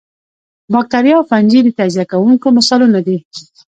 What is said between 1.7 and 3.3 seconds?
تجزیه کوونکو مثالونه دي